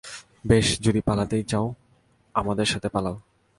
বেশ, 0.47 0.67
যদি 0.81 1.01
পালাতেই 1.01 1.43
চাও 1.43 1.67
আমাদের 2.35 2.65
সাথে 2.65 2.89
পালাও! 2.89 3.15